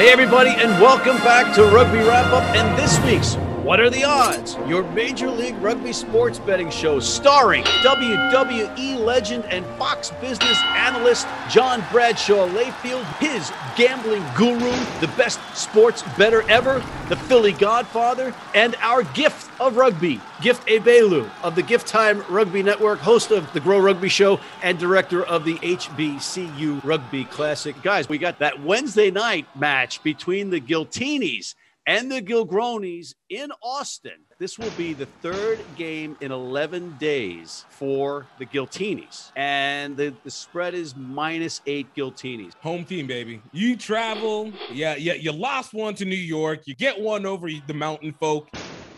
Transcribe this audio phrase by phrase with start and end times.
[0.00, 4.04] Hey, everybody, and welcome back to Rugby Wrap Up and this week's What Are the
[4.04, 4.56] Odds?
[4.66, 11.84] Your Major League Rugby sports betting show starring WWE legend and Fox business analyst John
[11.92, 14.70] Bradshaw Layfield, his gambling guru,
[15.00, 21.30] the best sports better ever, the Philly Godfather, and our gift of rugby, Gift Ebelu
[21.42, 25.44] of the Gift Time Rugby Network, host of the Grow Rugby Show, and director of
[25.44, 27.80] the HBCU Rugby Classic.
[27.82, 31.54] Guys, we got that Wednesday night match between the Giltinis
[31.86, 34.24] and the Gilgronis in Austin.
[34.38, 39.32] This will be the third game in 11 days for the Giltinis.
[39.36, 42.54] And the, the spread is minus eight Giltinis.
[42.60, 43.40] Home team, baby.
[43.52, 44.52] You travel.
[44.72, 45.14] Yeah, yeah.
[45.14, 46.66] You lost one to New York.
[46.66, 48.48] You get one over the mountain folk.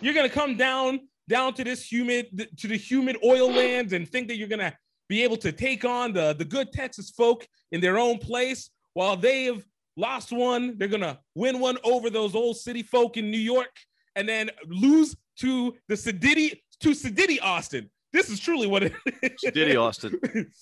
[0.00, 4.28] You're gonna come down down to this humid to the humid oil lands and think
[4.28, 4.76] that you're gonna
[5.08, 9.16] be able to take on the the good Texas folk in their own place while
[9.16, 9.64] they have
[9.96, 10.78] lost one.
[10.78, 13.76] They're gonna win one over those old city folk in New York,
[14.16, 17.90] and then lose to the Sedity to Sedity Austin.
[18.12, 19.30] This is truly what it is.
[19.42, 20.18] Sedity Austin.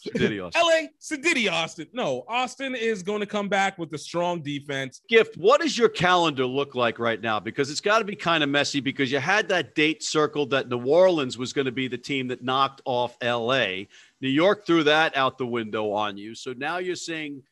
[0.07, 0.63] Sedity Austin.
[0.63, 1.89] LA Sedity Austin.
[1.93, 5.01] No, Austin is going to come back with a strong defense.
[5.09, 7.41] Gift, what does your calendar look like right now?
[7.41, 10.69] Because it's got to be kind of messy because you had that date circled that
[10.69, 13.87] New Orleans was going to be the team that knocked off LA.
[14.21, 16.37] New York threw that out the window on you.
[16.37, 17.43] So now you're saying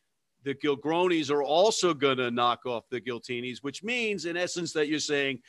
[0.49, 4.89] the Gilgronis are also going to knock off the Giltinis, which means, in essence, that
[4.89, 5.41] you're saying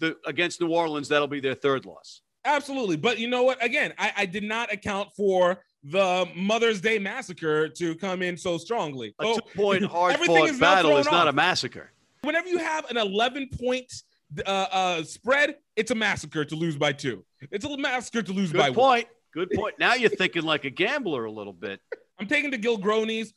[0.00, 2.22] the against New Orleans, that'll be their third loss.
[2.44, 2.96] Absolutely.
[2.96, 3.62] But you know what?
[3.64, 8.58] Again, I, I did not account for the Mother's Day massacre to come in so
[8.58, 9.14] strongly.
[9.20, 11.32] A Oh, two point hard everything fought is battle is not off.
[11.32, 11.92] a massacre.
[12.22, 13.92] Whenever you have an 11 point
[14.44, 17.24] uh, uh, spread, it's a massacre to lose by two.
[17.52, 18.72] It's a massacre to lose by one.
[18.72, 18.90] Good one.
[18.90, 19.08] point.
[19.34, 19.74] Good point.
[19.78, 21.80] Now you're thinking like a gambler a little bit.
[22.18, 23.32] I'm taking the Gilgronis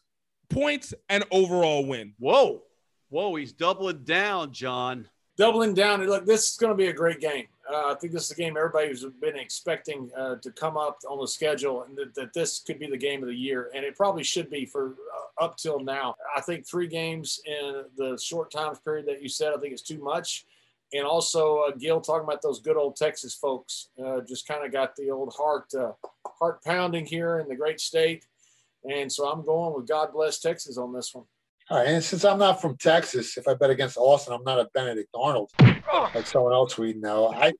[0.52, 2.14] points and overall win.
[2.20, 2.64] Whoa.
[3.10, 5.08] Whoa, he's doubling down, John.
[5.38, 6.06] doubling down.
[6.06, 7.48] Look, this is going to be a great game.
[7.70, 11.20] Uh, I think this is a game everybody's been expecting uh, to come up on
[11.20, 13.96] the schedule, and that, that this could be the game of the year, and it
[13.96, 14.96] probably should be for
[15.40, 16.16] uh, up till now.
[16.36, 19.82] I think three games in the short time period that you said, I think it's
[19.82, 20.46] too much.
[20.94, 24.72] And also, uh, Gil talking about those good old Texas folks, uh, just kind of
[24.72, 25.94] got the old heart uh,
[26.28, 28.26] heart pounding here in the great state,
[28.84, 31.26] and so I'm going with God bless Texas on this one.
[31.70, 34.60] All right, and since I'm not from Texas, if I bet against Austin, I'm not
[34.60, 37.30] a Benedict Arnold like someone else we know.
[37.34, 37.54] I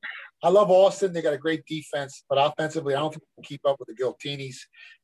[0.44, 1.14] I love Austin.
[1.14, 3.88] They got a great defense, but offensively, I don't think they can keep up with
[3.88, 4.58] the Giltinis.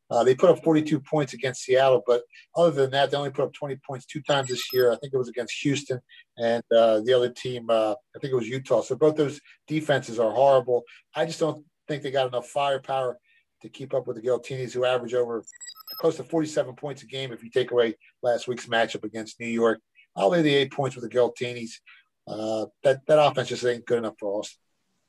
[0.10, 2.24] Uh, they put up 42 points against Seattle, but
[2.56, 4.92] other than that, they only put up 20 points two times this year.
[4.92, 6.00] I think it was against Houston
[6.38, 7.70] and uh, the other team.
[7.70, 8.82] Uh, I think it was Utah.
[8.82, 10.84] So both those defenses are horrible.
[11.14, 13.18] I just don't think they got enough firepower
[13.62, 15.44] to keep up with the Giltinis, who average over
[15.98, 19.48] close to 47 points a game if you take away last week's matchup against New
[19.48, 19.80] York.
[20.16, 21.80] I'll lay the eight points with the Giltinis.
[22.28, 24.58] Uh, that that offense just ain't good enough for us.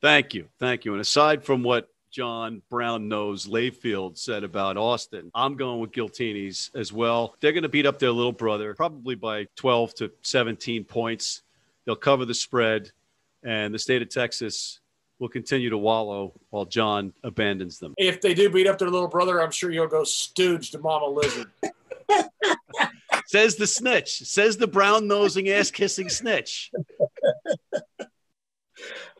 [0.00, 0.48] Thank you.
[0.60, 0.92] Thank you.
[0.92, 6.74] And aside from what John Brown knows Layfield said about Austin, I'm going with Giltinis
[6.76, 7.34] as well.
[7.40, 11.42] They're going to beat up their little brother, probably by 12 to 17 points.
[11.84, 12.92] They'll cover the spread,
[13.42, 14.80] and the state of Texas
[15.18, 17.94] will continue to wallow while John abandons them.
[17.96, 21.06] If they do beat up their little brother, I'm sure you'll go stooge to Mama
[21.06, 21.50] Lizard.
[23.26, 26.70] Says the snitch, says the brown nosing, ass kissing snitch.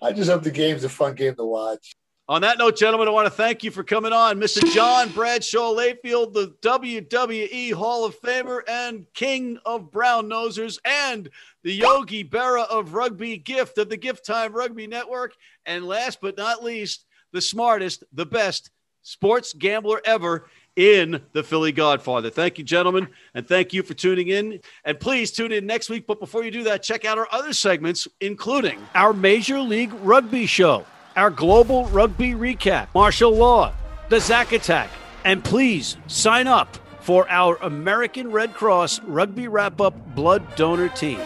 [0.01, 1.95] I just hope the game's a fun game to watch.
[2.31, 4.39] On that note, gentlemen, I want to thank you for coming on.
[4.39, 4.63] Mr.
[4.75, 11.31] John Bradshaw Layfield, the WWE Hall of Famer and King of Brown Nosers, and
[11.63, 15.33] the Yogi Berra of Rugby Gift of the Gift Time Rugby Network.
[15.65, 21.73] And last but not least, the smartest, the best sports gambler ever in the Philly
[21.73, 22.29] Godfather.
[22.29, 24.61] Thank you, gentlemen, and thank you for tuning in.
[24.85, 26.07] And please tune in next week.
[26.07, 30.45] But before you do that, check out our other segments, including our Major League Rugby
[30.45, 30.85] show,
[31.19, 33.73] our Global Rugby Recap, Martial Law,
[34.09, 34.89] the Zack Attack,
[35.25, 41.19] and please sign up for our American Red Cross Rugby Wrap Up Blood Donor Team.